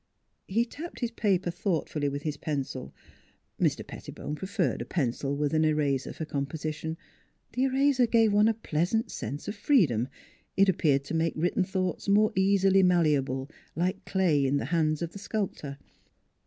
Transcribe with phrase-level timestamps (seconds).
[0.47, 2.91] He tapped his paper thoughtfully with his pencil
[3.59, 3.85] Mr.
[3.85, 6.97] Pettibone preferred a pencil with an eraser for composition.
[7.53, 10.07] The eraser gave one a pleasant sense of freedom;
[10.57, 15.11] it appeared to make written thoughts more easily malleable, like clay in the hands of
[15.11, 15.77] the sculptor.